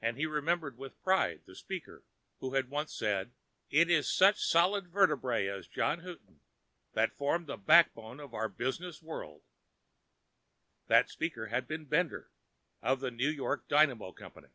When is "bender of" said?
11.84-13.00